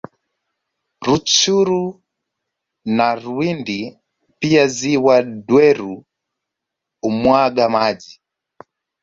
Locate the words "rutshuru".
1.05-1.81